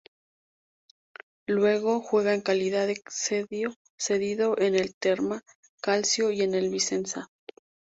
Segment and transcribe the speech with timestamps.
[1.47, 5.43] Luego juega en calidad de cedido en el Ternana
[5.79, 7.29] Calcio y en el Vicenza.